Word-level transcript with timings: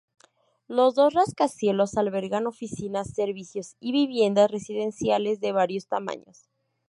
Los 0.67 0.95
dos 0.95 1.13
rascacielos 1.13 1.95
albergan 1.95 2.47
oficinas, 2.47 3.11
servicios 3.13 3.75
y 3.79 3.91
viviendas 3.91 4.49
residenciales 4.49 5.39
de 5.41 5.51
varios 5.51 5.85
tamaños. 5.85 6.49